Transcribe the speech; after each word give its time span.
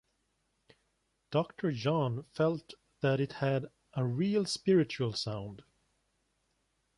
Doctor 1.29 1.71
John 1.71 2.23
felt 2.23 2.73
that 3.01 3.19
it 3.19 3.33
had 3.33 3.67
"a 3.93 4.03
real 4.03 4.45
spiritual 4.45 5.13
sound". 5.13 5.61